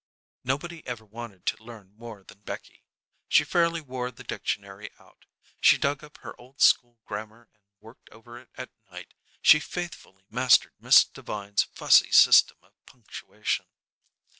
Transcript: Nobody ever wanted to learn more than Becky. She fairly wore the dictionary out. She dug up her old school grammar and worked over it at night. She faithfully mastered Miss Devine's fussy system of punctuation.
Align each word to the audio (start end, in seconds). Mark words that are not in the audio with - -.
Nobody 0.43 0.81
ever 0.87 1.05
wanted 1.05 1.45
to 1.45 1.63
learn 1.63 1.93
more 1.95 2.23
than 2.23 2.39
Becky. 2.41 2.83
She 3.27 3.43
fairly 3.43 3.81
wore 3.81 4.09
the 4.09 4.23
dictionary 4.23 4.89
out. 4.97 5.27
She 5.61 5.77
dug 5.77 6.03
up 6.03 6.17
her 6.23 6.33
old 6.41 6.59
school 6.59 6.97
grammar 7.05 7.51
and 7.53 7.61
worked 7.79 8.09
over 8.09 8.39
it 8.39 8.49
at 8.55 8.71
night. 8.91 9.13
She 9.43 9.59
faithfully 9.59 10.25
mastered 10.27 10.73
Miss 10.79 11.03
Devine's 11.03 11.61
fussy 11.75 12.11
system 12.11 12.57
of 12.63 12.71
punctuation. 12.87 13.67